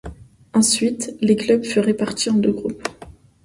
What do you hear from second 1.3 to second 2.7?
clubs furent répartis en deux